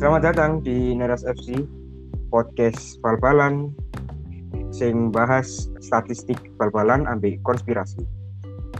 [0.00, 1.60] Selamat datang di Neras FC
[2.32, 3.68] podcast bal-balan
[4.72, 8.00] sing bahas statistik bal-balan ambek konspirasi.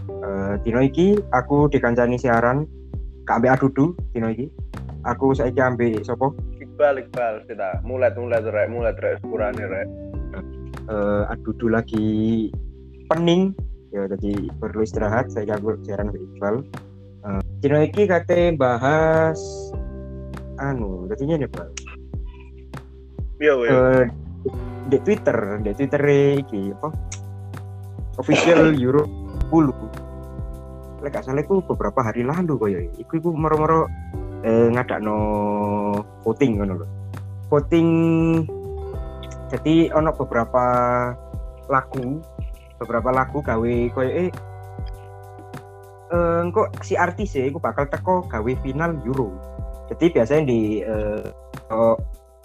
[0.09, 2.64] Uh, dino iki aku dikancani siaran
[3.28, 4.49] Kak ambek Adudu dino iki.
[5.04, 6.33] Aku saiki ambek sopo?
[6.56, 9.88] Iqbal Iqbal sudah mulai mulai rek mulai rek sepurane rek.
[10.88, 12.49] Uh, Adudu lagi
[13.13, 13.53] pening
[13.92, 16.64] ya tadi perlu istirahat saya aku siaran ambek Iqbal.
[17.28, 19.37] Uh, dino iki kate bahas
[20.60, 21.69] anu tadinya nih Pak.
[23.41, 23.69] Iya weh.
[23.73, 24.05] Eh,
[24.92, 26.02] di Twitter, di Twitter
[26.36, 26.88] iki apa?
[28.20, 29.09] Official Euro
[29.48, 31.00] 10.
[31.00, 33.88] Lek gak salah iku beberapa hari lalu koyo iku iku moro-moro
[34.45, 35.16] eh, ngadakno
[36.28, 36.86] voting ngono lho.
[37.48, 37.88] Voting
[39.50, 40.64] jadi ono beberapa
[41.66, 42.20] lagu
[42.78, 44.30] beberapa lagu gawe koyo eh
[46.12, 49.33] eh, kok si artis e iku bakal teko gawe final Euro.
[49.90, 51.27] Jadi biasanya di eh,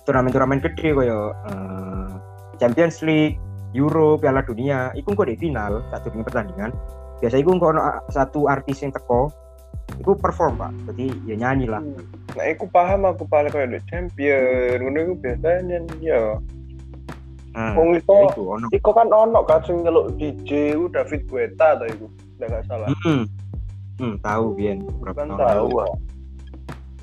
[0.05, 2.09] turnamen-turnamen gede koyo eh,
[2.57, 3.37] Champions League,
[3.75, 6.71] Euro, Piala Dunia, iku kok di final satu pertandingan.
[7.19, 7.75] Biasanya iku kok
[8.11, 9.29] satu artis yang teko,
[9.99, 10.71] iku perform pak.
[10.91, 11.83] Jadi ya nyanyi lah.
[12.35, 16.39] Nah, aku paham aku paling kayak the champion, ngono iku biasanya ya.
[17.55, 18.67] Nah, Wong ya iku iku ono.
[18.75, 22.11] iku kan ono kan sing nyeluk DJ ku David Guetta ta iku.
[22.35, 22.87] Enggak gak salah.
[23.07, 23.23] Hmm,
[23.95, 25.95] hmm tahu Bian berapa Kan tahu lalu.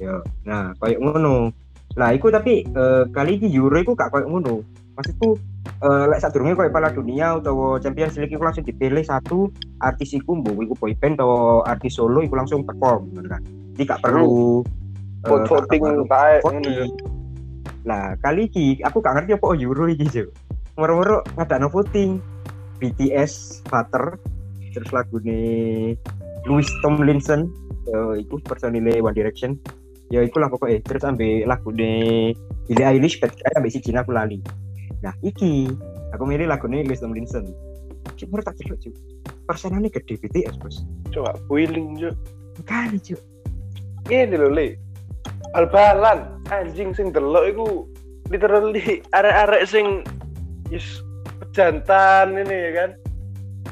[0.01, 1.53] Ya, nah kayak ngono.
[1.97, 4.65] Lah iku tapi eh, kali ini Euro iku gak kayak ngono.
[4.97, 5.37] Maksudku
[5.83, 9.51] eh lek sadurunge kayak Piala Dunia utawa Champions League iku langsung dipilih satu
[9.83, 13.43] artis iku mbok iku boyband atau artis solo iku langsung perform ngono kan.
[13.77, 14.63] Jadi gak perlu
[15.25, 16.65] eh, Vote voting ngono voting.
[16.65, 16.87] ya.
[17.83, 20.25] Lah kali ini aku gak ngerti apa Euro iki Jo.
[20.81, 22.17] Moro-moro ngadakno voting
[22.81, 24.17] BTS Butter
[24.73, 25.41] terus lagune
[26.49, 27.47] Louis Tomlinson
[27.87, 29.61] eh, iku personile One Direction
[30.13, 32.37] ya iku lah pokoknya terus ambil lagune
[32.69, 34.45] Billie Eilish bet eh, ambil si Cina aku lali
[35.01, 35.73] nah iki
[36.13, 37.49] aku milih lagune Louis Tomlinson
[38.21, 38.93] cuma tak celuk cuy
[39.49, 42.17] persenannya gede BTS bos Coba boiling juk.
[42.69, 43.17] kali cuy
[44.11, 44.75] Ini lho Le.
[45.55, 47.67] Bal-balan anjing sing delok iku
[48.35, 50.03] literally arek-arek sing
[50.75, 50.83] is
[51.39, 52.91] pejantan ini ya kan.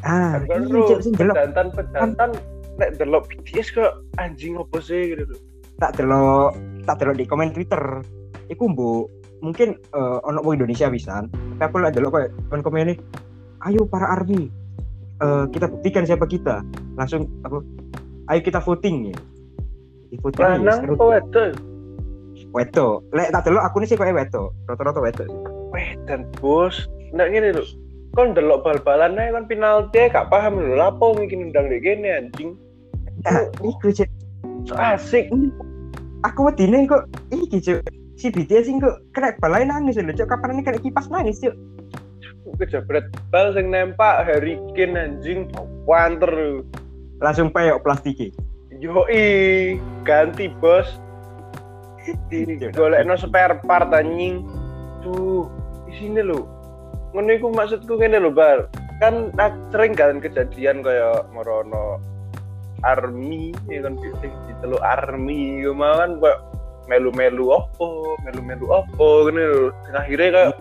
[0.06, 2.30] ah Kan iya sing delok pejantan pejantan
[2.78, 5.34] nek delok BTS kok anjing apa sih gitu.
[5.80, 6.54] Tak delok
[6.84, 8.04] tak delok di komen Twitter
[8.52, 9.08] iku mbok
[9.40, 11.24] mungkin eh, ono wong Indonesia bisa
[11.56, 12.94] tapi aku lah delok kayak komen komen ini
[13.66, 14.52] ayo para army
[15.24, 16.60] eh, kita buktikan siapa kita
[17.00, 17.64] langsung apa
[18.30, 19.18] ayo kita voting ya
[20.12, 21.50] di voting ya, Lanang apa wedok?
[22.52, 25.24] wedo lek tak delok aku sih kayak wedo rata-rata wedo
[25.70, 26.90] Wedan bos.
[27.14, 27.64] Nek ngene lho.
[28.18, 30.74] Kon delok bal-balan ae kon penalti gak paham lho.
[30.74, 32.58] Lapo mungkin undang dek kene anjing.
[33.22, 33.92] nah iku
[34.74, 35.28] asik.
[36.24, 37.80] Aku wedine kok iki cuk
[38.16, 41.56] si BTS sing kok kena balai nangis lho cuk kapan ini kena kipas nangis cuk
[42.60, 45.48] Kejabret bal sing nempak Harry Kane anjing
[45.88, 46.60] wanter
[47.20, 48.36] langsung peyok plastiknya
[48.80, 49.76] Yoi,
[50.08, 50.88] ganti bos.
[52.32, 52.48] Di
[52.78, 54.40] golekno spare part anjing.
[55.04, 55.44] Tuh,
[55.84, 56.48] di sini lho.
[57.12, 58.64] Ngono iku maksudku ngene lho, Bal.
[59.04, 59.36] Kan
[59.68, 62.00] sering kan kejadian kaya merono
[62.82, 66.36] army ya kan ditelu army mau kan kok
[66.90, 69.30] melu-melu opo, melu-melu opo.
[69.30, 70.52] Sing akhirnya kayak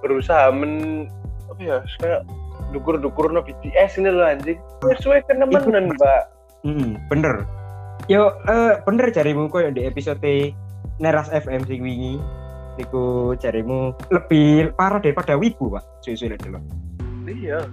[0.00, 1.04] berusaha men
[1.52, 2.20] apa ya kayak
[2.72, 4.58] dukur-dukur no BTS ini lho anjing.
[4.82, 6.22] Wis suwe kenemenan, Mbak.
[6.64, 7.44] Hmm, bener.
[8.08, 10.56] Yo, eh, bener carimu kok di episode
[10.96, 12.16] Neras FM sing wingi.
[12.76, 16.04] Iku carimu lebih parah daripada Wibu, Pak.
[16.04, 16.60] Suwe-suwe dulu.
[17.28, 17.64] Iya.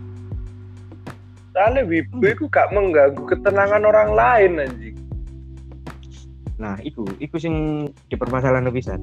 [1.53, 4.97] Soalnya wibu itu gak mengganggu ketenangan orang lain anjing.
[6.57, 8.97] Nah, iku, iku sing dipermasalahan pisan.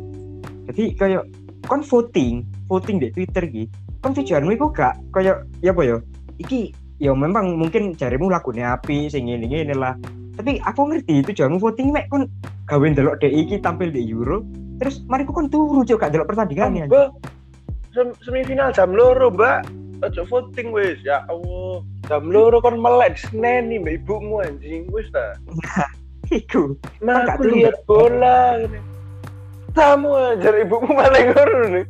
[0.66, 1.30] Jadi kayak
[1.70, 3.70] kon voting, voting di Twitter iki.
[4.02, 5.96] Kon tujuanmu iku gak kayak ya apa ya?
[6.42, 6.60] Iki
[6.98, 9.94] ya memang mungkin carimu lagunya api sing ngene-ngene lah.
[10.34, 12.26] Tapi aku ngerti tujuanmu voting mek kon
[12.66, 14.42] gawe ndelok DI iki tampil di Euro,
[14.82, 16.86] terus mari kon turu cuk gak delok pertandingan ya.
[18.22, 19.66] Semifinal jam loro, Mbak.
[20.00, 21.82] Ojo voting wis, ya Allah.
[22.10, 25.38] Jam loro kon melek seneni mbak ibumu anjing wis ta.
[26.34, 26.74] Iku.
[27.06, 28.82] Gak aku lihat bola ngene.
[29.78, 31.86] Kamu ajar ibumu malah ngono nih.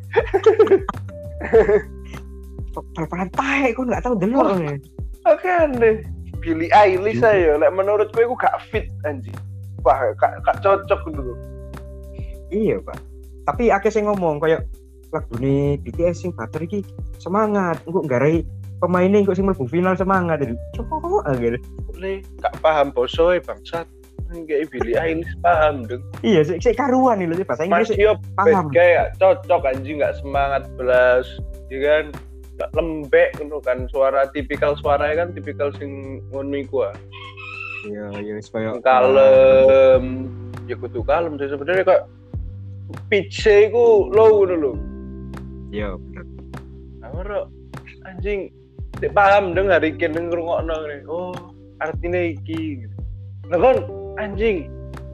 [2.92, 4.60] Pal-palan tae kon gak tau delok.
[4.60, 4.76] ya.
[5.24, 5.48] Oke
[5.80, 6.04] deh.
[6.44, 9.32] Billie Eilish ayo, lek menurutku iku gak fit anjing.
[9.80, 11.32] Wah, gak, gak cocok dulu.
[12.52, 12.96] Iya, Pak.
[13.48, 14.68] Tapi sing ngomong kayak
[15.12, 16.84] lagune BTS sing bater iki
[17.20, 18.44] semangat, engko nggarai
[18.80, 20.42] pemainnya engko sing mlebu final semangat.
[20.42, 21.60] Jadi coba agar
[22.00, 23.84] Le, gak paham bosoe bangsat.
[24.30, 28.70] kayak Billy Eilish paham dong iya sih sih karuan nih loh bahasa Inggris Yop paham.
[28.70, 31.26] kayak cocok anjing nggak semangat belas
[31.66, 32.04] ya kan
[32.60, 36.94] nggak lembek gitu kan suara tipikal suaranya kan tipikal sing ngono iku ah.
[37.88, 40.30] iya iya wis koyo kalem
[40.70, 42.02] ya kudu kalem sih sebenarnya kok
[43.10, 44.72] pitch iku low ngono lho
[45.74, 45.98] iya
[47.10, 47.50] bener
[48.06, 48.52] anjing
[48.98, 51.06] Nek paham dong hari ini ngrungokno ngene.
[51.06, 51.30] Oh,
[51.78, 52.90] artinya iki.
[53.46, 53.86] Nah kan
[54.18, 54.66] anjing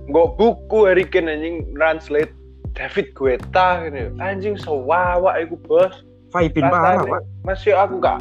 [0.09, 2.33] nggak buku hari ini anjing translate
[2.73, 4.09] David Guetta gitu.
[4.17, 5.93] Anjing sewawak iku bos.
[6.35, 8.21] vibin parah pak Masih aku gak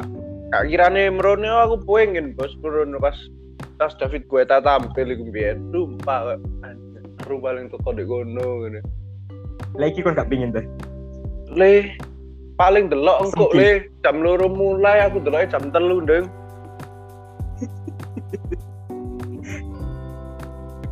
[0.54, 3.18] gak kirane merono aku pengen bos merono pas
[3.76, 5.58] pas David Guetta tampil iku mbiyen.
[5.74, 8.80] Sumpah anjing seru paling teko dek kono ngene.
[9.76, 10.64] lagi kon gak pingin deh
[11.52, 11.92] Le
[12.56, 13.70] paling delok engko le
[14.00, 16.26] jam loro mulai aku delok jam telu ndeng.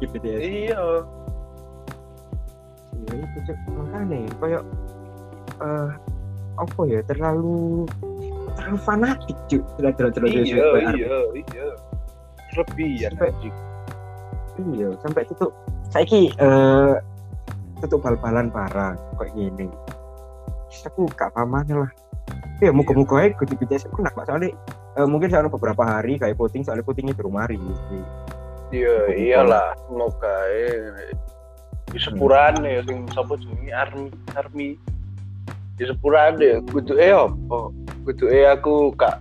[0.05, 0.37] Iya.
[0.37, 0.81] iya
[3.15, 4.61] itu cuk makanya koyo
[5.59, 5.91] eh
[6.55, 7.85] apa ya terlalu
[8.55, 11.69] terlalu fanatik cuk terlalu terlalu terlalu Iya, sampai arep- iya, iya.
[12.55, 13.55] Lebihan Sampai- anjing.
[14.71, 15.51] iya sampai tutup
[15.91, 16.95] saiki eh
[17.83, 19.67] tutup bal-balan parah kok gini
[20.83, 21.91] aku gak paman lah.
[22.63, 24.31] Ya muka-muka aja kudu BTS aku nak Pak.
[24.31, 24.55] soalnya
[24.97, 27.61] eh, mungkin soalnya beberapa hari kayak voting soalnya votingnya di rumah hari.
[28.75, 29.77] Iya, iyalah.
[29.87, 31.13] Semoga eh
[31.93, 33.71] di sepurane ya sing sapa jenenge?
[33.71, 34.69] Army army.
[35.79, 37.61] Di sepurane ya kudu eh apa?
[38.09, 39.21] Kudu eh aku kak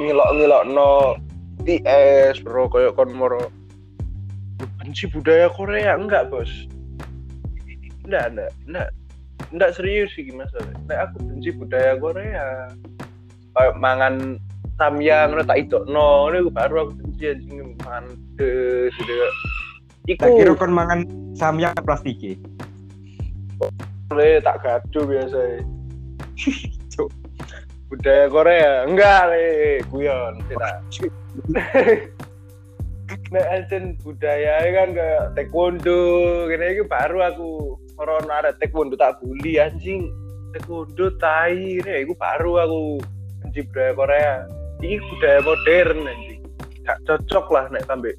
[0.00, 1.20] ngilok-ngilokno
[1.68, 3.52] TS bro koyo kon moro.
[4.80, 5.98] Benci budaya Korea?
[5.98, 6.48] Enggak bos.
[8.06, 8.88] Enggak enggak enggak
[9.54, 12.70] enggak serius sih masalah nek aku benci budaya Korea
[13.56, 14.40] kayak mangan
[14.76, 18.04] samyang ngono tak idokno ngono baru aku benci anjing mangan
[18.36, 19.14] des gitu
[20.10, 21.00] iku kira kon mangan
[21.38, 22.38] samyang plastik
[24.12, 25.40] le tak gaduh biasa
[26.92, 27.10] Cuk.
[27.86, 28.72] budaya Korea?
[28.84, 29.46] Enggak le
[29.88, 30.74] guyon tidak.
[33.32, 36.02] Nek ancen budaya kan kayak taekwondo
[36.50, 40.08] gini iki baru aku ora ada taekwondo tak bully anjing.
[40.52, 42.80] Taekwondo tai ini iku baru aku
[43.42, 44.32] benci budaya Korea
[44.84, 46.42] ini budaya modern anjing.
[46.86, 48.14] Gak cocok lah nek sampai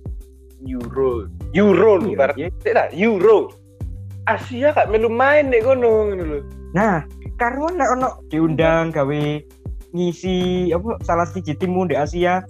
[0.65, 1.29] Euro.
[1.53, 2.49] Euro lho Iya, bar iya.
[2.97, 3.53] Euro.
[4.27, 6.39] Asia gak melu main nek kono ngono lho.
[6.75, 7.05] Nah,
[7.37, 9.23] karuan nek ono diundang gawe
[9.95, 12.43] ngisi apa salah siji tim di Asia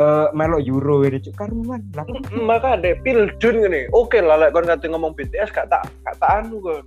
[0.00, 1.36] eh melok Euro ini cuk.
[1.36, 1.84] Karuan.
[1.92, 2.08] Lah.
[2.32, 6.30] maka ada pildun gini oke lah lek kon kate ngomong BTS gak tak gak tak
[6.40, 6.84] anu kon.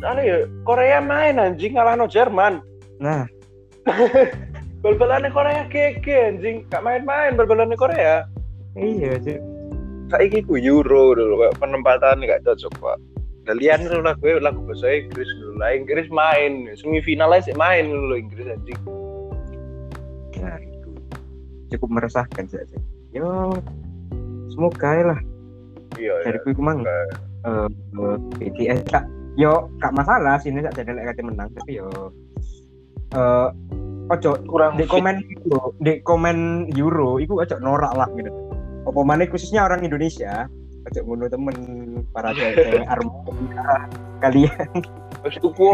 [0.00, 2.62] Ya Korea main anjing ngalahno Jerman.
[3.02, 3.26] Nah,
[4.82, 6.64] bal-balannya Korea keke anjing.
[6.72, 8.24] Gak main-main bal-balannya Korea.
[8.78, 9.40] Iya cuk.
[10.08, 12.96] saiki ku Euro dulu kayak penempatan gak cocok pak.
[13.44, 16.64] Kalian lu lagu lagu bahasa Inggris dulu lah Inggris main.
[16.80, 18.80] Semifinalnya sih main dulu Inggris anjing.
[20.32, 20.67] Itu
[21.70, 22.78] cukup meresahkan saja.
[23.12, 23.54] Yo
[24.58, 25.20] semoga ya lah
[25.94, 27.06] iya iya dari ku mang eh
[27.46, 29.06] eh, BTS kak
[29.38, 31.86] yo gak masalah sini sak jadi kate menang tapi yo
[33.14, 33.48] eh
[34.10, 38.32] ojo kurang di komen Euro, di komen Euro itu ojo norak lah gitu.
[38.88, 40.50] Apa mana khususnya orang Indonesia
[40.90, 41.56] ojo ngono temen
[42.10, 43.86] para cewek armada
[44.24, 44.68] kalian
[45.22, 45.70] Wes tuku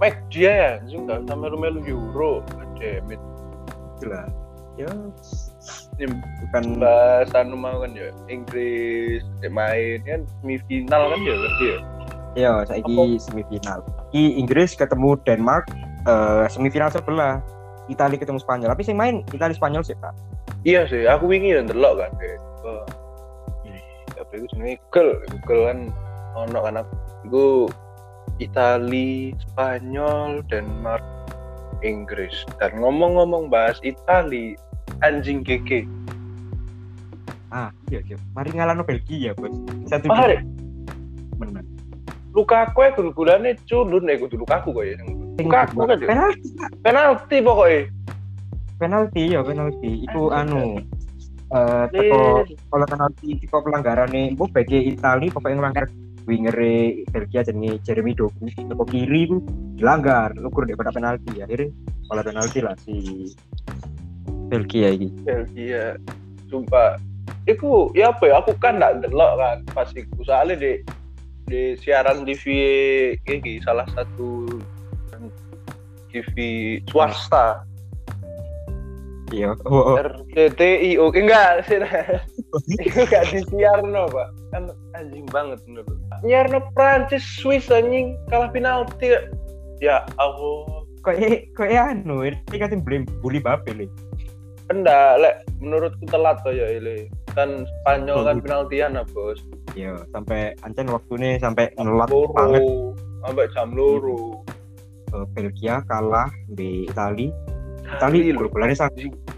[0.00, 2.42] Mac dia ya, anjing gak melu-melu Euro.
[2.74, 3.20] Demit.
[4.04, 4.28] lah.
[4.74, 4.90] Ya
[5.94, 11.64] Ini bukan bahas anu mau kan ya Inggris cek main kan semifinal kan ya berarti
[11.64, 11.78] ya.
[12.34, 13.78] ya saiki semifinal.
[14.10, 15.70] Iki Inggris ketemu Denmark
[16.10, 17.38] eh, semifinal sebelah.
[17.84, 20.16] Italia ketemu Spanyol, tapi sing main Italia Spanyol sih, Pak.
[20.64, 22.10] Iya sih, aku wingi yang delok kan
[22.64, 22.84] oh,
[24.16, 25.78] apa itu jenenge Google, Google kan
[26.34, 26.94] ono kan aku
[27.28, 27.46] iku
[28.42, 31.04] Itali, Spanyol, Denmark,
[31.84, 32.32] Inggris.
[32.58, 34.56] Dan ngomong-ngomong bahas Itali,
[35.04, 35.84] anjing keke.
[37.52, 38.16] Ah, iya, iya.
[38.32, 39.52] Mari ngalahno Belgia, Bos.
[39.86, 40.40] Satu Mari.
[41.38, 41.68] menang.
[42.34, 44.98] Lukaku ya gul-gulane culun eh kudu Lukaku kok ya.
[45.38, 46.06] Lukaku kan ya.
[46.10, 46.48] penalti.
[46.82, 47.82] Penalti pokoknya.
[48.78, 50.82] penalti ya penalti itu anu
[51.54, 55.86] eh teko kalau penalti teko pelanggaran nih bu bagi Itali pokoknya ngelanggar
[56.24, 56.56] winger
[57.12, 59.38] Belgia jenenge Jeremy Doku teko kiri ku
[59.76, 61.36] dilanggar ukur daripada penalti.
[61.36, 61.70] Ya akhirnya
[62.08, 62.96] kalau penalti lah si
[64.48, 65.96] Belgia ini Belgia
[66.48, 67.00] sumpah.
[67.44, 70.24] Iku ya apa ya aku kan nggak delok kan pas iku.
[70.24, 70.72] Soalnya di
[71.44, 72.44] di siaran TV
[73.28, 74.48] iki salah satu
[76.14, 76.36] TV
[76.88, 77.66] swasta
[79.34, 79.50] Iya.
[79.66, 79.96] Oh, oh.
[79.98, 81.82] RCTI oke enggak sih.
[82.86, 84.28] Itu gak disiarno, Pak.
[84.54, 85.98] Kan anjing banget menurut.
[86.22, 89.18] Nyiarno Prancis Swiss anjing kalah penalti.
[89.82, 90.86] Ya Allah.
[91.02, 93.90] Kayak kayak anu, ini kan beli bully Bape nih.
[94.72, 97.10] Enggak, lek menurutku telat tuh ya ini.
[97.36, 99.42] Kan Spanyol kan penaltian nah, Bos.
[99.74, 102.62] Iya, sampai ancen waktunya sampai ngelat banget.
[103.26, 104.40] Sampai jam loro.
[105.12, 107.28] Eh, Belgia kalah di Itali.
[108.00, 108.48] Kali Itali lho.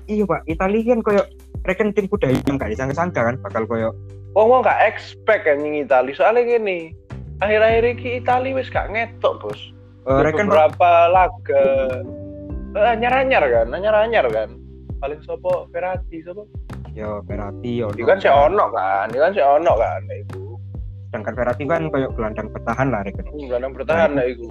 [0.06, 0.46] Iya, Pak.
[0.46, 1.22] Itali kan koyo
[1.66, 3.90] reken tim kuda yang gak disangka-sangka kan bakal koyo
[4.38, 6.12] Wong wong gak expect anjing Itali.
[6.14, 6.92] Soalnya gini,
[7.42, 9.60] akhir-akhir ini Itali wis gak ngetok, Bos.
[10.06, 11.64] eh, Di reken beberapa laga
[12.76, 14.54] eh, anyar-anyar kan, anyar-anyar kan.
[15.00, 16.46] Paling sopo Verratti sopo?
[16.96, 17.92] yo Verratti ono.
[17.92, 20.42] Dia kan si ono kan, dia kan si ono kan nah, itu.
[21.12, 23.24] Sedangkan Verratti kan koyo gelandang bertahan lah reken.
[23.36, 24.48] Gelandang bertahan nah itu.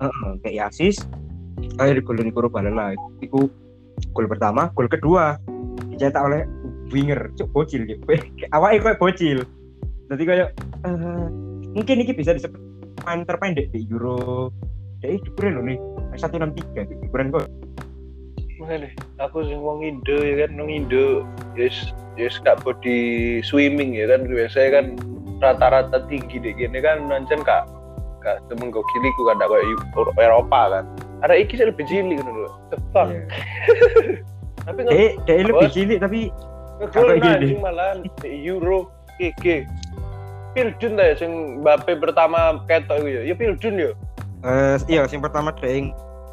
[0.00, 1.00] Heeh, kayak asis.
[1.80, 2.92] Kayak di golin Kuro lah.
[3.24, 3.48] Iku
[4.14, 5.36] gol pertama, gol kedua
[5.90, 6.46] dicetak oleh
[6.94, 8.02] winger cuk bocil gitu.
[8.54, 9.38] Awalnya kayak bocil.
[10.08, 10.48] Jadi kayak
[10.86, 11.26] eh,
[11.74, 12.60] mungkin ini bisa disebut
[13.02, 14.54] main terpendek di Euro.
[15.02, 15.78] Jadi ukuran loh nih,
[16.16, 17.02] 163 gitu.
[17.12, 17.46] Ukuran kok.
[18.62, 18.88] Makanya
[19.20, 21.26] aku sing wong Indo ya kan, wong Indo
[21.58, 24.86] yes yes gak body swimming ya kan biasanya kan
[25.42, 27.66] rata-rata tinggi deh gini kan nancen kak
[28.22, 30.84] kak temen gue kiliku kan gak kayak Eropa kan
[31.24, 33.22] ada iki sih lebih cilik kan dulu tepak Iya.
[34.66, 35.72] tapi Dek, dek lebih Bos.
[35.72, 36.20] cilik tapi
[36.78, 38.78] ngegol anjing malahan di Euro
[39.16, 39.64] GG
[40.52, 43.90] Pildun ta ya sing Mbappe pertama ketok iku ya ya Pildun ya
[44.44, 45.86] eh iya yang pertama dek yang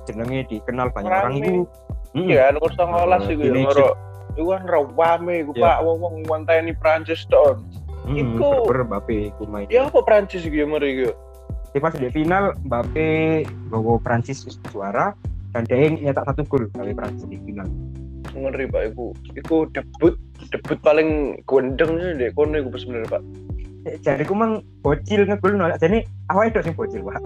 [0.03, 1.63] jenenge dikenal banyak orang itu.
[2.11, 2.91] Iya nomor 19
[3.23, 3.61] Eh, iku ya teenager.
[3.63, 3.89] ngoro
[4.31, 5.63] iku kan rame iku Iya.
[5.63, 9.67] Pak wong-wong ngwanteni Prancis mm, Iku- Mbappe iku main.
[9.67, 11.09] Ya apa Prancis iki mari iki?
[11.71, 15.15] Di pas di final Mbappe bawa Prancis juara
[15.55, 17.67] dan yang nyetak satu gol kali Prancis di final.
[18.31, 19.15] Ngeri Pak iku.
[19.35, 20.15] Iku debut
[20.51, 23.23] debut paling gondeng sih dek kono iku sebenarnya Pak.
[23.81, 27.17] Eh, Jadi aku mang bocil ngegol nolak jadi awalnya itu sing bocil pak.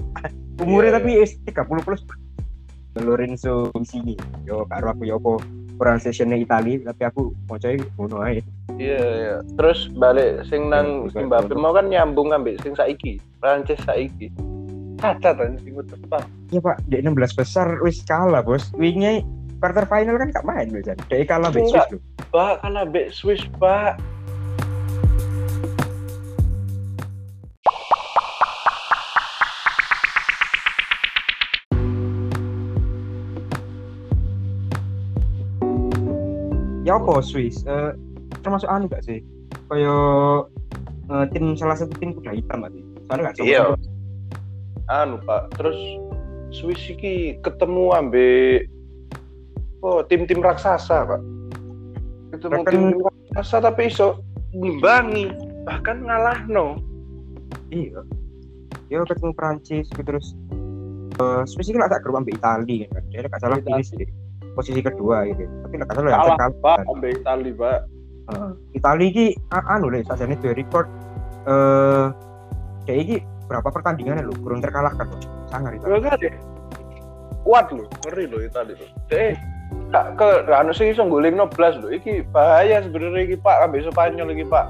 [0.63, 2.01] Umurnya Iya, tapi is 30 plus.
[2.95, 4.15] Lorenzo Insigne.
[4.47, 5.43] Yo karo aku yo apa
[5.75, 8.39] pronunciation-nya Itali tapi aku mau coy ngono ae.
[8.75, 9.35] Iya iya.
[9.55, 11.61] Terus balik sing nang Iya, Mbappe betul.
[11.63, 13.19] mau kan nyambung ambek sing saiki.
[13.39, 14.31] Prancis saiki.
[14.99, 16.23] Cacat anjing what the fuck.
[16.51, 18.71] Iya pak, di 16 besar wis kalah bos.
[18.75, 19.23] Wingnya
[19.59, 20.67] quarter final kan gak main.
[20.71, 22.01] Dia kalah mbek Swiss loh.
[22.31, 23.99] Pak kalah ambek Swiss Pak.
[36.95, 37.61] Apa Swiss?
[37.65, 37.91] Eh,
[38.41, 39.19] termasuk anu gak sih?
[39.67, 40.49] Kayak
[41.11, 42.81] eh, tim salah satu tim kuda hitam berarti.
[43.05, 43.63] Soalnya gak Iya.
[44.85, 45.57] Anu Pak.
[45.57, 45.77] Terus
[46.53, 48.69] Swiss iki ketemu ambek
[49.81, 51.21] oh tim-tim raksasa Pak.
[52.33, 54.21] Ketemu Bahkan- tim-tim raksasa tapi iso
[54.55, 55.33] ngimbangi
[55.65, 56.79] bahkan ngalah no.
[57.73, 58.01] Iya.
[58.93, 60.37] Ya ketemu Prancis gitu, terus
[61.17, 63.03] eh Swiss ini agak gerubah ambek Itali kan.
[63.09, 64.05] Dia gak salah finish di
[64.55, 65.43] posisi kedua gitu.
[65.67, 66.49] Tapi gak salah ya Kalah.
[66.63, 67.79] Pak ambek Itali Pak.
[68.25, 68.51] Heeh.
[68.73, 70.87] Itali iki a- anu lho sajane dua record
[71.45, 72.05] eh
[72.87, 75.19] dia iki berapa pertandingan lho kurang terkalahkan loh.
[75.51, 75.83] Sangar itu.
[75.85, 76.33] Enggak deh.
[77.45, 78.89] Kuat loh, ngeri loh Itali loh.
[79.13, 79.37] Eh,
[79.93, 81.93] kak ke anu sih iso golin 16 loh.
[81.93, 84.65] Iki bahaya sebenarnya iki Pak ambek Spanyol iki Pak.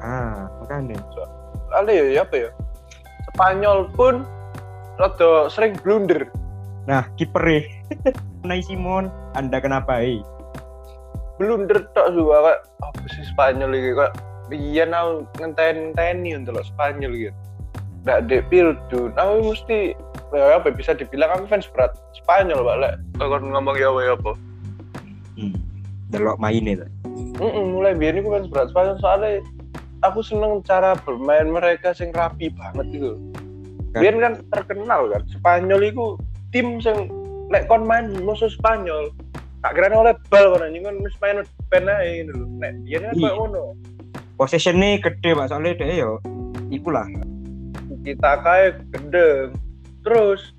[0.00, 0.96] Ah, makanya.
[1.76, 2.50] Ale ya ya apa ya?
[3.34, 4.24] Spanyol pun
[4.96, 6.32] rada sering blunder.
[6.88, 7.77] Nah, kipernya
[8.44, 10.20] Unai Simon, Anda kenapa eh?
[11.38, 12.58] Blunder tok juga kak.
[12.82, 14.12] Apa sih Spanyol iki kak?
[14.50, 17.36] Biyen aku ngenteni-ngenteni untuk Spanyol gitu.
[18.02, 19.00] Nggak dek pildu.
[19.14, 19.94] Aku mesti
[20.34, 22.94] ya apa bisa dibilang aku fans berat Spanyol Pak lek.
[23.22, 24.32] Kalau ngomong ya apa ya apa.
[25.38, 25.56] Hmm.
[26.10, 26.90] Delok mainnya tuh.
[27.38, 29.30] Mm-mm, mulai biar aku fans berat Spanyol soalnya
[30.02, 33.14] aku seneng cara bermain mereka sing rapi banget gitu.
[33.94, 34.00] Kan.
[34.02, 36.04] Biar kan terkenal kan Spanyol itu
[36.50, 37.12] tim sing
[37.48, 39.12] lek kon main musuh Spanyol
[39.58, 42.46] tak kira oleh bal kan anjing kan wis main depan ae gitu lho.
[42.62, 43.22] Nek biyen kan Iya.
[43.26, 43.62] koyo ngono.
[44.38, 46.22] Possessionnya gede pak, soalnya dia yo,
[46.70, 47.10] iku lah.
[48.06, 49.50] Kita kae gendeng.
[50.06, 50.54] Terus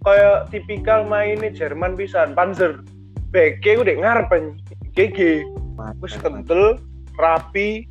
[0.00, 2.80] kayak tipikal mainnya Jerman pisan Panzer.
[3.28, 4.56] Beke udah ngarep anjing.
[4.96, 5.44] GG.
[6.00, 6.76] wis kental
[7.16, 7.88] rapi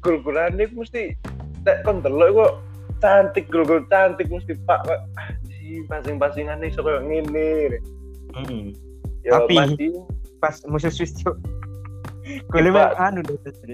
[0.00, 1.12] gol-golane ku mesti
[1.84, 2.52] kon delok kok
[3.04, 5.00] cantik gol-gol cantik mesti pak kok
[5.68, 7.76] anjing passing-passingan iso koyo ngene
[8.28, 8.72] Hmm.
[9.24, 9.90] ya Tapi- masih
[10.38, 11.34] Pas musuh Swiss tuh,
[12.54, 12.60] gue
[12.94, 13.18] anu.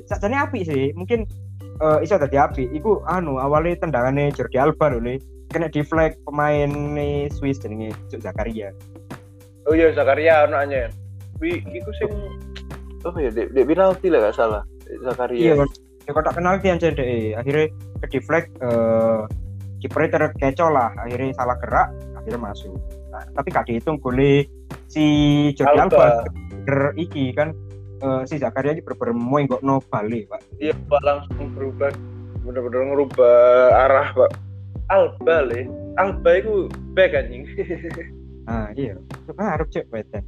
[0.09, 1.29] Sajane api sih, mungkin
[1.77, 2.73] eh iso tadi api.
[2.73, 5.21] Iku anu awalnya tendangannya Jordi Alba nih.
[5.53, 8.73] Kena deflect pemain nih Swiss jenenge Cuk Zakaria.
[9.69, 10.89] oh iya Zakaria ono anjen
[11.37, 12.09] wi iku sing
[13.05, 13.29] apa ya?
[13.29, 14.63] Dek dek penalti lah gak salah.
[15.05, 15.53] Zakaria.
[15.53, 15.69] Iya kan
[16.05, 16.97] ya kotak penalti yang deh
[17.37, 17.69] akhirnya
[18.01, 19.21] ke deflect eh
[19.85, 22.73] kipernya terkecoh lah akhirnya salah gerak akhirnya masuk.
[23.13, 24.49] Nah, tapi gak dihitung golnya
[24.89, 25.05] si
[25.53, 26.25] Jordi Alba.
[26.25, 27.53] Alba iki kan
[28.01, 30.41] eh, si Zakaria ini bener-bener mau nggak no balik pak.
[30.57, 31.93] Iya pak langsung berubah.
[32.41, 33.37] Bener-bener ngerubah
[33.85, 34.33] arah pak.
[34.89, 35.69] Alba le.
[36.01, 37.45] Alba itu back anjing.
[38.45, 38.93] Nah iya.
[39.25, 40.21] Itu harus cek wetan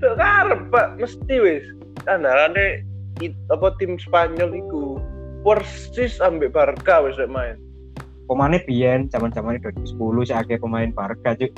[0.00, 0.86] udah karep pak.
[0.96, 1.64] Mesti wis.
[2.08, 2.80] Andalane
[3.20, 4.96] it- apa tim Spanyol iku
[5.44, 7.60] persis ambek Barca wis main
[8.30, 11.50] pemainnya biyen zaman zaman 2010 sih akhirnya pemain Barca cuk.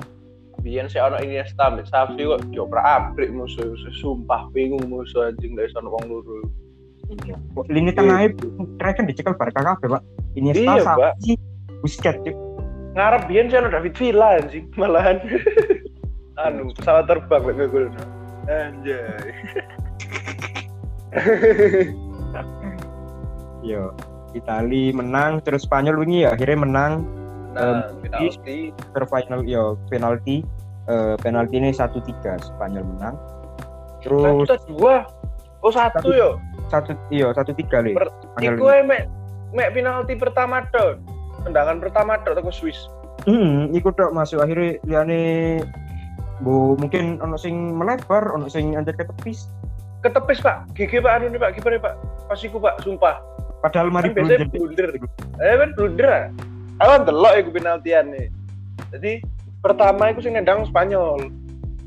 [0.65, 5.69] Biyen sih ono Iniesta ambek Xavi kok dioprak abrik musuh sumpah bingung musuh anjing dari
[5.77, 6.49] sana wong loro
[7.29, 7.37] iya.
[7.69, 8.33] Lini tengahnya
[8.81, 10.03] mereka kan dicekel Barca kabeh pak.
[10.33, 11.37] Ini Iya, Iya, sih
[11.85, 12.37] Busquets cuk.
[12.97, 15.21] Ngarep biyen sih ono David Villa anjing malahan.
[16.49, 17.93] Anu pesawat terbang lek ngegol
[18.49, 19.29] anjay.
[23.63, 23.93] Yo,
[24.33, 26.93] Itali menang terus Spanyol wingi ya akhirnya menang.
[27.53, 28.73] Nah penalti.
[28.73, 30.41] ter final yo penalti.
[30.91, 33.15] Eh, penalti ini satu tiga Spanyol menang.
[34.03, 35.07] Terus satu dua.
[35.63, 36.11] Oh satu Satu.
[36.11, 36.31] yo.
[36.73, 39.03] satu iyo satu tiga Spanyol iku mek
[39.53, 40.99] mek penalti pertama tok.
[41.45, 42.89] Tendangan pertama tok teko Swiss.
[43.29, 45.23] Hmm ikut dok masuk akhirnya liane
[46.43, 49.47] bu mungkin ono sing melebar ono sing anjir ke tepis
[50.03, 50.67] ketepis pak.
[50.75, 51.55] Gigi pak anu nih pak.
[51.55, 51.95] Kiper pak.
[52.27, 53.32] Pas iku pak sumpah
[53.63, 54.91] padahal mari kan biasanya blunder.
[55.39, 56.27] eh kan blunder ah.
[56.83, 58.27] Aku delok iku penaltian nih.
[58.91, 59.13] Jadi
[59.63, 61.31] pertama iku sing nendang Spanyol.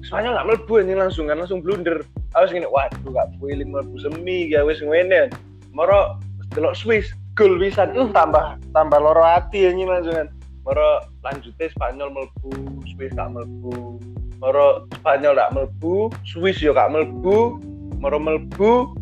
[0.07, 2.07] Spanyol gak mlebu anjing langsung kan langsung blunder.
[2.31, 5.27] Aku sing waduh gak feeling mlebu semi ya wis ngene.
[5.75, 6.15] Moro
[6.55, 7.91] delok Swiss gol pisan.
[7.91, 10.27] Uh, tambah tambah loro hati anjing langsung kan.
[10.63, 12.51] Moro lanjutnya Spanyol mlebu
[12.95, 13.99] Swiss gak mlebu.
[14.39, 17.59] Moro Spanyol gak mlebu Swiss yo gak mlebu.
[17.99, 18.95] Moro mlebu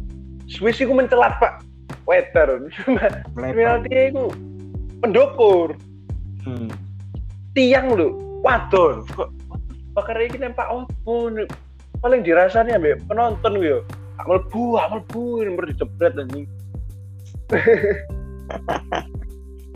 [0.50, 1.62] Swiss iku mencelat pak
[2.03, 4.25] weter melebar penalti iku
[5.03, 5.75] pendokur
[6.43, 6.72] hmm.
[7.56, 8.19] tiang lho.
[8.43, 9.08] Wadon.
[9.08, 9.32] Kok
[9.95, 11.32] bakar iki nempak opo?
[12.04, 13.80] Paling dirasani ambek penonton yo
[14.19, 16.45] gak mlebu gak mlebu nomor dijebret anjing.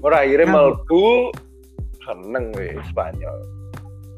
[0.05, 1.31] Ora akhirnya mlebu.
[2.03, 3.39] Seneng weh Spanyol.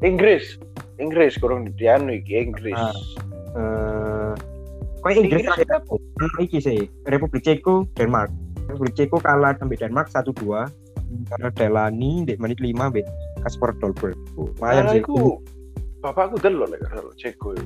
[0.02, 0.58] Inggris.
[0.98, 2.78] Inggris kurang dianu iki Inggris.
[3.54, 4.34] Eh
[5.00, 8.30] kok Inggris Inggris kayak Ono iki sih Republik Ceko Denmark
[8.68, 10.68] Republik Ceko kalah sampai Denmark 1-2
[11.26, 13.02] karena Delani di menit 5 be
[13.42, 15.40] Kasper Dolberg lumayan Nah, sih iku
[16.00, 17.56] bapakku delok lek kalau Ceko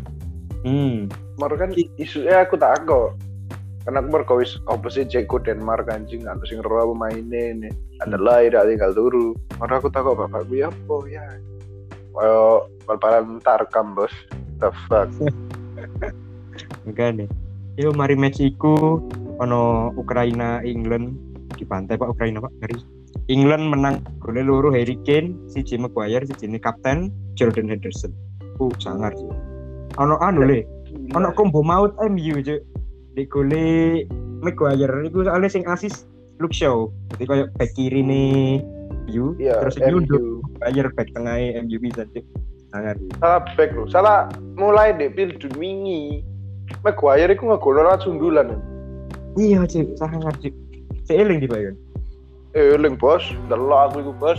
[0.64, 3.18] hmm Maro kan isunya aku tak kok.
[3.84, 4.56] Karena aku mergo wis
[4.88, 7.68] sih Ceko Denmark anjing aku sing pemaine ini.
[8.00, 9.28] Ada lain tidak tinggal turu.
[9.60, 11.26] Maro aku tak kok bapakku ya apa ya.
[12.14, 14.14] Kayak bal-balan tarkam bos.
[14.62, 15.10] The fuck.
[16.84, 17.28] enggak nih
[17.74, 19.02] yo mari match iku
[19.42, 21.18] ono Ukraina England.
[21.54, 22.78] Di pantai Pak Ukraina Pak ngeri.
[23.30, 28.10] England menang gol loro Harry Kane si Jim Maguire si Jimmy kapten Jordan Henderson.
[28.58, 29.30] Uh sangar sih
[29.98, 30.66] ono anu le.
[31.14, 32.62] Ono combo maut MU cuk.
[33.14, 34.02] Di gole
[34.42, 36.06] Maguire iku soalnya sing asis
[36.42, 36.90] Luke Shaw.
[37.14, 38.58] Jadi kayak back kiri nih
[39.06, 40.42] MU Iya, terus MU.
[40.58, 42.26] Maguire back tengah MU bisa cuk.
[42.74, 43.84] Sangar sih Salah back lu.
[43.86, 44.26] Salah
[44.58, 46.26] mulai deh pil wingi.
[46.84, 48.60] Maguire iku ngegol ora sundulan.
[49.34, 50.54] iya cuk sangar cuk
[51.04, 51.74] seiling di Bayern
[52.54, 54.38] Eh, eling bos, delok aku iku bos.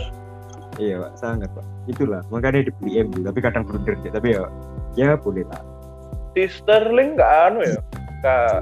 [0.80, 1.64] Iya pak, sangat pak.
[1.84, 4.08] Itulah makanya dibeli MU, tapi kadang blunder ya.
[4.08, 4.48] Tapi ya,
[4.96, 5.60] ya boleh lah.
[6.32, 7.76] Di Sterling nggak anu ya,
[8.24, 8.52] nggak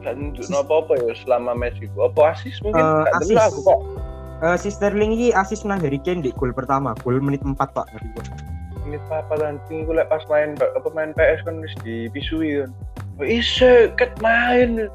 [0.00, 1.92] nggak nunjukin apa-apa ya selama match itu.
[2.00, 2.80] Apa asis mungkin?
[2.80, 3.36] Nggak asis.
[3.36, 3.80] aku kok.
[4.40, 7.84] Eh si Sterling ini asis nang Harry Kane di gol pertama, gol menit 4 pak.
[8.86, 12.70] Ini apa anjing gue pas main apa main PS kan wis dipisui kan.
[13.20, 14.88] Oh, Ise ket main.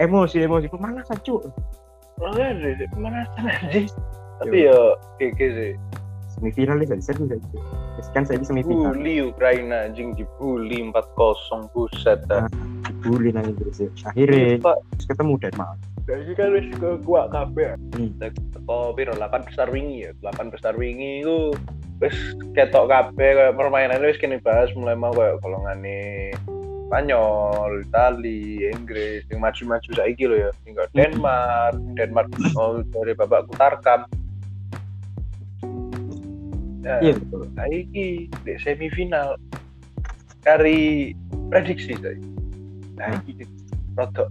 [0.00, 1.44] Emosi emosi ke mana sacu?
[2.16, 3.92] Oh ya deh, mana anjing.
[4.40, 4.78] Tapi ya
[5.20, 5.72] keke sih.
[6.36, 7.36] Semifinal ini bisa bisa.
[8.12, 8.92] Kan saya semifinal.
[8.92, 12.44] Bully Ukraina anjing dibully 4-0 buset dah.
[12.84, 13.88] Dibully nang Inggris ya.
[14.12, 15.78] Akhirnya terus ketemu Denmark.
[16.06, 17.74] dari kan wis ke kuat kabeh.
[17.98, 18.14] Hmm.
[18.20, 20.10] Teko piro 8 besar wingi ya.
[20.22, 21.50] 8 besar wingi iku
[22.02, 22.16] wis
[22.52, 26.32] ketok kabeh kayak permainan wis kene bahas mulai mau kayak golongane
[26.86, 30.50] Spanyol, Itali, Inggris, yang maju-maju saiki lho ya.
[30.62, 34.06] Tinggal Denmark, Denmark oh, dari babak kutarkam.
[36.86, 37.50] Ya, Iya betul.
[37.58, 39.34] saiki di semifinal
[40.46, 41.10] dari
[41.50, 42.14] prediksi saya.
[42.94, 43.42] Nah, iki
[43.98, 44.30] rodok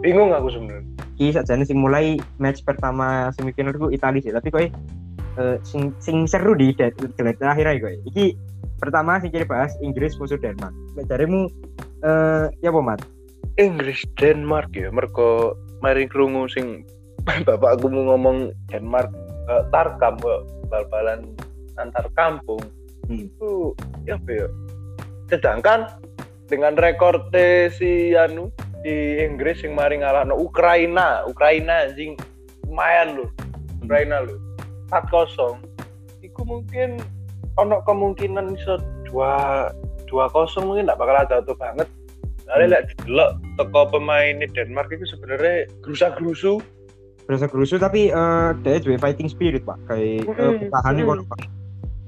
[0.00, 0.88] bingung aku sebenarnya.
[1.20, 4.72] Ki sakjane sing mulai match pertama semifinal itu Italia sih, tapi kok
[5.38, 7.94] eh, sing sing seru di dead terakhir aja gue.
[8.10, 8.26] Iki
[8.82, 10.74] pertama sing kira bahas Inggris musuh Denmark.
[10.98, 11.48] Nek jarimu
[12.02, 13.00] eh ya apa mat?
[13.60, 16.86] Inggris Denmark ya mergo mari krungu sing
[17.46, 19.12] bapakku mau ngomong Denmark
[19.46, 21.36] uh, tarkam kok bal-balan
[21.76, 22.62] antar kampung
[23.10, 23.26] Hmm.
[23.26, 23.74] itu
[24.06, 24.46] ya apa ya
[25.26, 25.80] sedangkan
[26.46, 27.18] dengan rekor
[27.74, 28.54] si anu
[28.86, 32.14] di Inggris yang mari ngalah no Ukraina Ukraina anjing
[32.70, 33.30] lumayan loh
[33.82, 34.38] Ukraina loh
[34.92, 35.56] 4-0
[36.20, 37.00] itu mungkin
[37.56, 38.76] ono kemungkinan iso
[39.08, 39.68] dua
[40.06, 41.88] dua kosong mungkin nggak bakal ada tuh banget
[42.42, 42.72] Kali Hmm.
[42.74, 46.60] lihat delok toko pemain Denmark itu sebenarnya gerusa-gerusu
[47.22, 50.68] Berasa gerusu tapi eh dia juga fighting spirit pak kayak eh, Mm-mm.
[50.68, 51.22] bertahan nih Mm.
[51.24, 51.40] Pak.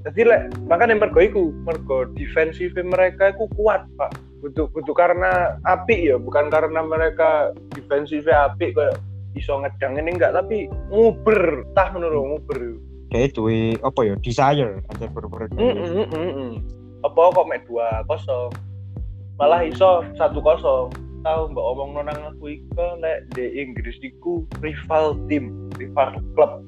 [0.05, 6.13] jadi lek makanya mergo iku mergo defensif mereka iku kuat pak butuh butuh karena api
[6.13, 9.01] ya bukan karena mereka defensifnya api kayak
[9.35, 9.99] iso ngedang.
[9.99, 11.67] Ini enggak tapi nguber.
[11.77, 12.59] Tah menurut nguber.
[13.13, 14.81] Kayak duwe apa ya desire.
[14.91, 15.47] Aja bener-bener.
[15.55, 16.53] Mm, mm, mm, mm,
[17.05, 18.49] apa kok mek dua kosong?
[19.37, 20.89] Malah iso satu kosong.
[21.25, 26.61] Tahu mbak omong nonang aku iku lek di Inggris iku rival tim rival klub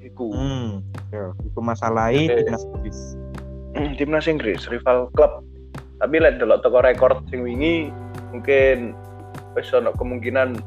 [0.00, 0.32] iku.
[0.32, 0.80] Hmm,
[1.12, 2.36] ya, itu masalahnya Oke.
[2.40, 2.98] timnas Inggris.
[3.76, 5.44] Hmm, timnas Inggris rival klub.
[6.00, 7.92] Tapi lek delok teko rekor sing wingi
[8.32, 8.96] mungkin
[9.56, 10.60] wis ono kemungkinan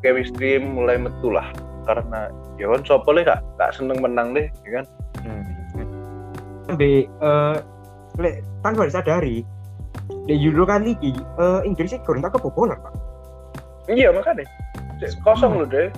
[0.00, 1.48] chemistry mulai metu lah
[1.84, 4.86] karena ya kan sopo le gak gak seneng menang deh ya kan
[5.18, 5.42] Hmm.
[6.64, 7.56] Sampai eh
[8.16, 9.42] lek tanpa disadari
[10.24, 12.94] di Euro kali ini eh Inggris itu kurang tak kebobolan pak.
[13.88, 14.46] iya makanya
[15.24, 15.88] kosong loh deh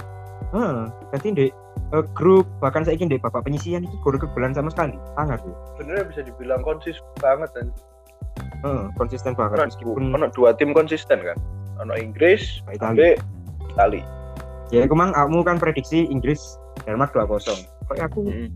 [0.51, 1.47] Hmm, berarti di
[1.91, 4.97] eh, grup bahkan saya ingin di bapak penyisian itu kurang kebobolan sama sekali.
[5.15, 5.55] Sangat ya.
[5.77, 7.67] sebenarnya bisa dibilang konsisten banget dan
[8.61, 11.37] Hmm, konsisten banget ono, meskipun dua tim konsisten kan
[11.79, 13.17] ono Inggris Italia.
[13.71, 14.03] Itali
[14.71, 17.67] ya kemang kamu kan prediksi Inggris Denmark 2-0.
[17.91, 18.49] Kok aku Hmm.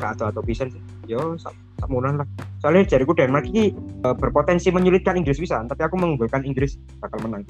[0.00, 0.80] gak atau atau bisa sih.
[1.06, 2.26] Yo sak samunan lah.
[2.58, 7.44] Soalnya jariku Denmark ini eh, berpotensi menyulitkan Inggris bisa, tapi aku mengunggulkan Inggris bakal menang.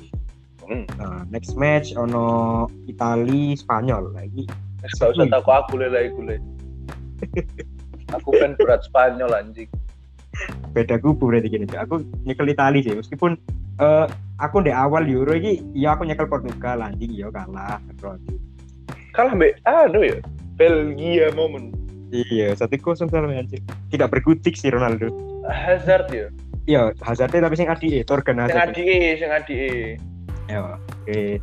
[0.67, 0.85] Hmm.
[0.99, 4.45] Nah, next match ono Itali Spanyol lagi.
[4.83, 6.37] Wis gak usah tahu aku le le
[8.11, 9.71] aku kan berat Spanyol anjing
[10.73, 11.69] Beda kubu berarti gini.
[11.77, 13.37] Aku nyekel Itali sih, meskipun
[13.79, 14.07] eh,
[14.37, 17.79] aku di awal Euro ini, ya aku nyekel Portugal anjing, ya kalah.
[17.97, 18.35] Berarti.
[19.13, 20.19] kalah mbak anu ya
[20.57, 21.69] Belgia momen
[22.13, 23.61] Iya, satu kosong sama anjing.
[23.89, 25.09] Tidak berkutik sih Ronaldo.
[25.49, 26.29] Hazard ya
[26.69, 28.73] Iya, Hazardnya tapi sing adi, Torgan sing Hazard.
[28.77, 29.73] adike sing adike
[30.49, 31.09] Ya, oke.
[31.09, 31.41] Eh,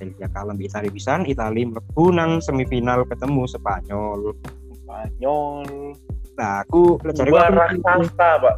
[0.00, 4.32] Belgia kalah di Itali pisan, Itali mlebu nang semifinal ketemu Spanyol.
[4.80, 5.68] Spanyol
[6.38, 8.56] Nah, aku dua aku raksasa pak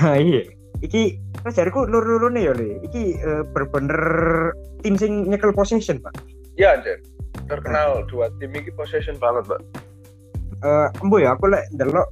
[0.00, 0.42] Ah, iya.
[0.78, 1.02] Iki
[1.42, 2.78] lejariku lur-lurun ya, Le.
[2.86, 4.02] Iki eh, bener-bener
[4.82, 6.14] tim sing nyekel possession, Pak.
[6.58, 6.98] ya anjir
[7.46, 9.62] terkenal dua tim ini possession banget pak
[10.58, 12.10] Eh, embo ya, aku lek ndelok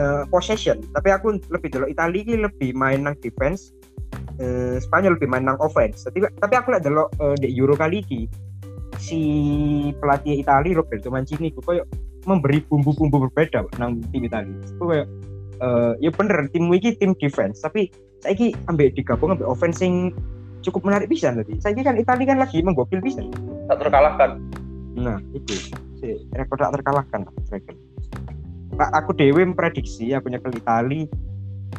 [0.00, 3.68] eh, possession, tapi aku lebih delok Itali iki lebih main nang defense.
[4.40, 6.08] Eh, Spanyol lebih main nang offense.
[6.08, 8.24] Tapi tapi aku lek delok eh, di Euro kali ini
[8.96, 9.20] si
[10.00, 11.84] pelatih Itali Roberto Mancini koyo
[12.24, 14.56] memberi bumbu-bumbu berbeda Pak, nang tim Itali.
[14.80, 15.04] Ku koyo
[15.60, 17.88] eh, ya bener tim iki tim defense, tapi
[18.24, 20.12] saiki ambek digabung ambek offense sing
[20.64, 21.56] cukup menarik bisa tadi.
[21.62, 23.22] Saiki kan Itali kan lagi menggokil bisa.
[23.66, 24.38] tak terkalahkan
[24.96, 25.52] Nah, itu
[26.00, 27.76] si rekor tak terkalahkan rekor.
[28.76, 31.04] Pak aku dewe memprediksi aku nyekel Itali.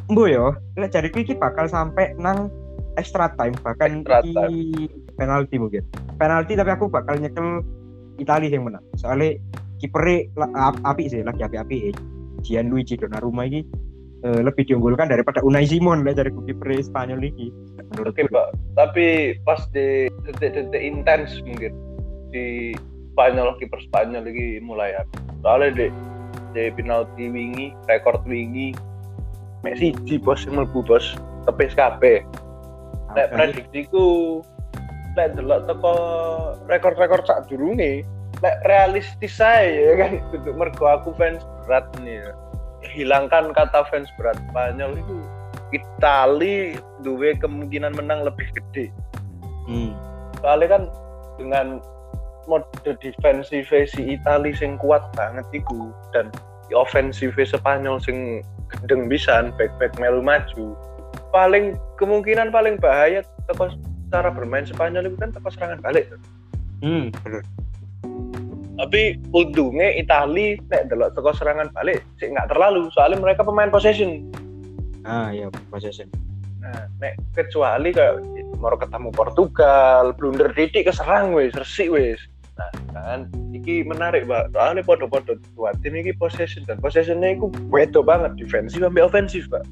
[0.08, 2.54] Mbo yo, lek jari iki bakal sampai nang
[2.96, 4.86] extra time bahkan Extra iki
[5.18, 5.84] penalti mungkin.
[6.22, 7.66] Penalti tapi aku bakal nyekel
[8.22, 8.86] Itali yang menang.
[8.98, 9.38] Soalnya
[9.82, 10.30] kipernya
[10.86, 11.94] api sih, lagi api-api.
[12.48, 13.60] Gianluigi Donnarumma ini
[14.24, 17.52] eh, lebih diunggulkan daripada Unai Simon lek jari kiper Spanyol ini.
[17.92, 18.48] Menurut oke pak
[18.80, 21.76] tapi pas di detik-detik intens mungkin
[22.32, 22.72] di
[23.12, 25.88] Spanyol kiper Spanyol lagi mulai apa soalnya di
[26.56, 28.72] di penalti wingi rekor wingi
[29.66, 31.18] Messi di bos yang mlebu bos
[31.50, 32.22] tepis kabeh.
[33.18, 34.40] Lek prediksiku
[35.18, 35.94] lek delok teko
[36.70, 38.06] rekor-rekor sak durunge
[38.66, 42.32] realistis saya ya kan untuk mergo aku fans berat nih ya.
[42.94, 45.18] hilangkan kata fans berat Spanyol itu
[45.74, 48.94] Itali duwe kemungkinan menang lebih gede
[49.68, 49.92] Hmm.
[50.40, 50.84] soalnya kan
[51.36, 51.84] dengan
[52.48, 52.64] mode
[53.04, 56.32] defensif si Itali sing kuat banget iku dan
[56.68, 58.40] di ofensif Spanyol sing
[58.72, 60.72] gendeng pisan back back melu maju
[61.36, 63.76] paling kemungkinan paling bahaya teko
[64.08, 66.08] cara bermain Spanyol itu kan teko serangan balik
[66.80, 67.42] Hmm, bener.
[68.78, 72.90] Tapi untungnya Itali nek delok teko serangan balik sih nggak terlalu.
[72.94, 74.30] Soalnya mereka pemain possession.
[75.04, 76.08] Ah, ya possession.
[76.58, 78.18] nah nek kecuali kayak
[78.60, 82.20] mau ketemu Portugal blunder titik keserang wis resik wis.
[82.58, 88.02] Nah kan iki menarik pak soalnya podo-podo dua tim iki possession dan possessionnya itu wedo
[88.02, 89.64] banget defensif sampai ofensif pak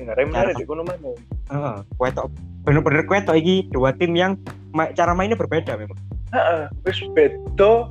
[0.00, 1.12] nggak menarik di kono mana
[1.50, 2.32] Heeh, kuetok
[2.64, 4.38] bener-bener kuetok iki dua tim yang
[4.72, 5.98] ma- cara mainnya berbeda memang.
[6.32, 7.90] Heeh, wis bedo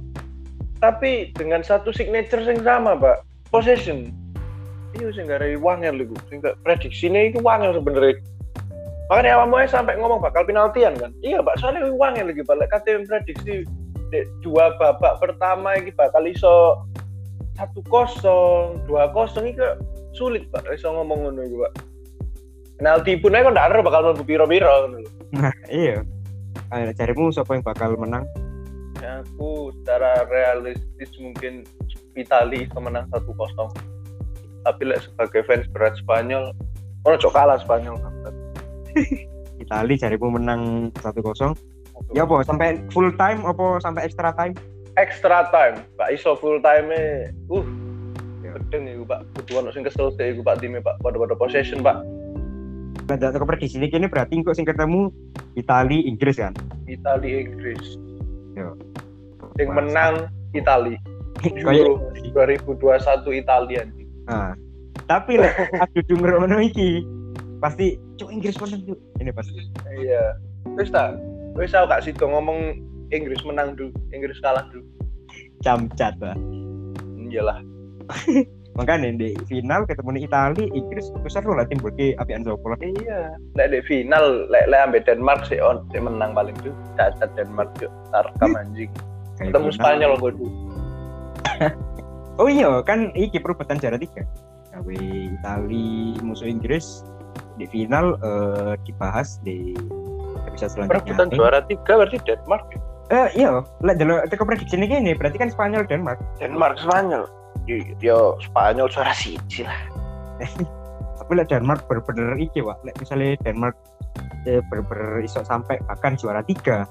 [0.79, 3.23] tapi dengan satu signature yang sama pak.
[3.51, 4.15] Possession.
[4.97, 6.15] Iya sih nggak ada wangel iku.
[6.31, 8.17] Sing gak prediksinya itu wangel sebenarnya.
[9.09, 11.11] Makanya awalnya sampai ngomong bakal penaltian kan?
[11.21, 11.57] Iya pak.
[11.61, 13.65] Soalnya wangel lagi balik kata yang prediksi
[14.41, 16.81] dua babak pertama ini bakal iso
[17.53, 19.61] satu kosong dua kosong ini
[20.15, 20.65] sulit pak.
[20.73, 21.73] Iso ngomong ngono itu pak.
[22.79, 25.03] Penalti pun aja kan ada bakal mlebu piro-piro lho.
[25.35, 25.99] Nah, iya.
[26.71, 28.23] Ayo, carimu siapa yang bakal menang?
[29.19, 31.67] Ya, aku secara realistis mungkin
[32.15, 33.27] Itali bisa menang 1-0
[34.63, 36.55] tapi lek sebagai fans berat Spanyol
[37.03, 37.99] oh cok kalah Spanyol
[39.63, 41.19] Itali carimu menang 1-0.
[42.15, 44.55] Ya apa sampai full time apa sampai extra time?
[44.95, 46.87] extra time Pak iso full time
[47.51, 47.67] uh
[48.39, 48.55] Ya.
[48.55, 52.07] gedeng iku Pak kudu ono sing kesel sih iku Pak time Pak pada-pada possession Pak
[53.09, 55.09] Nah, ke prediksi ini kini berarti kok sing ketemu
[55.57, 56.53] Itali Inggris kan?
[56.87, 57.97] Itali Inggris
[58.55, 58.73] Yo.
[59.59, 60.13] Yang menang
[60.55, 60.95] Itali
[61.45, 62.79] Euro 2021
[63.35, 64.09] Italia anjing.
[64.27, 64.55] nah.
[65.09, 67.01] Tapi lek adu denger ngono iki
[67.59, 68.99] pasti cuk Inggris menang cuk.
[69.19, 69.57] Ini pasti.
[69.99, 70.37] iya
[70.77, 71.15] wis ta
[71.57, 72.77] wis tau gak sido ngomong
[73.09, 74.85] Inggris menang dulu Inggris kalah dulu
[75.65, 76.37] Camcat lah.
[77.19, 77.59] iyalah
[78.79, 82.79] Makanya di final ketemu di Itali, Inggris besar lah tim berke api Anzopolo.
[82.79, 87.75] iya lek di final lek lek ambek Denmark sih on menang paling tuh cacat Denmark
[87.83, 88.87] yuk tarkam anjing
[89.39, 90.51] ketemu Spanyol gue dulu
[92.39, 94.23] Oh iya, kan iki perebutan juara tiga.
[94.71, 94.95] Gawe
[95.35, 97.03] Itali musuh Inggris
[97.59, 99.75] di final eh, dibahas di
[100.47, 101.03] episode selanjutnya.
[101.03, 102.79] perebutan juara tiga berarti Denmark ya?
[103.09, 103.51] Eh iya,
[103.83, 106.21] lek delok teko prediksi ini gini, berarti kan Spanyol Denmark.
[106.39, 107.27] Denmark Spanyol
[107.67, 109.79] yo, yo Spanyol juara siji lah
[111.19, 112.87] Tapi lek Denmark bener-bener iki, Wak.
[113.03, 113.75] Misalnya Denmark
[114.47, 116.87] eh, bener-bener iso sampai bahkan juara tiga.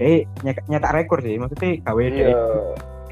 [0.00, 2.32] Dia nyetak, nyetak rekor sih, maksudnya gawe iya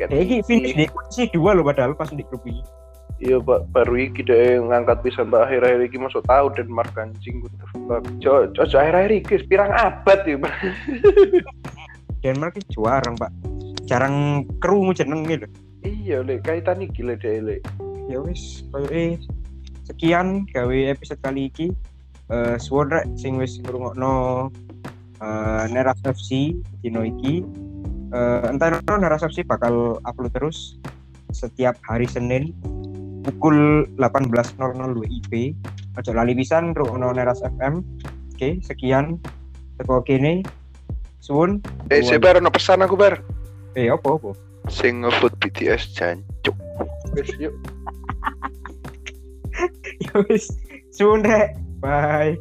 [0.00, 2.64] dia dia iki finish di posisi dua loh padahal pas di grup ini.
[3.18, 7.50] iya pak baru iki deh ngangkat bisa mbak akhir-akhir iki masuk tahu Denmark anjing what
[7.58, 10.54] the fuck co co co akhir-akhir iki pirang abad ya Pak.
[12.22, 13.30] Denmark itu juara, Pak.
[13.90, 15.50] Jarang kerungu jeneng gitu.
[15.86, 17.56] iya le kaitan iki le deh le
[18.10, 19.14] ya wis koyo eh
[19.86, 21.70] sekian gawe episode kali iki
[22.32, 24.48] eh suwon rek sing wis ngrungokno
[25.18, 27.42] eh Neras FC dino iki
[28.14, 30.78] eh entah no Neras FC bakal upload terus
[31.34, 32.54] setiap hari Senin
[33.26, 34.56] pukul 18.00
[34.96, 35.32] WIB
[35.98, 37.82] aja lali pisan ngrungokno Neras FM
[38.38, 39.18] oke sekian.
[39.82, 40.46] Teko kene.
[41.18, 41.58] Suwun.
[41.90, 43.18] Eh saya baru no pesan aku bar?
[43.74, 44.30] Eh apa apa?
[44.70, 46.54] Sing ngefoot BTS jancuk.
[47.18, 47.54] Wis yuk.
[49.98, 50.46] Ya wis.
[50.94, 51.58] Suwun rek.
[51.82, 52.38] Bye